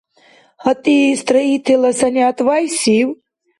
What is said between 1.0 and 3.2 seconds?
строителла санигӀят вяйсив?